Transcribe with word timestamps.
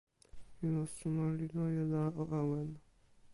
ilo 0.67 0.83
suno 0.95 1.23
li 1.37 1.45
loje 1.55 1.83
la 1.91 2.03
o 2.21 2.23
awen. 2.39 2.69